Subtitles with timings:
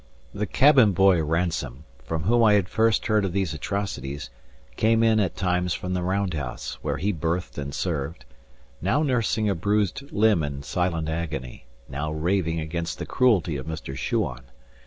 [0.33, 4.31] The cabin boy Ransome (from whom I had first heard of these atrocities)
[4.75, 8.25] came in at times from the round house, where he berthed and served,
[8.81, 13.95] now nursing a bruised limb in silent agony, now raving against the cruelty of Mr.
[13.95, 14.45] Shuan.